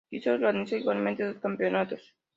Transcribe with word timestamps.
Quito 0.09 0.31
organizó, 0.31 0.75
igualmente, 0.75 1.23
dos 1.23 1.37
campeonatos. 1.37 2.15